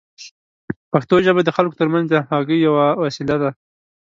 [0.91, 3.49] پښتو ژبه د خلکو ترمنځ د همغږۍ یوه وسیله ده.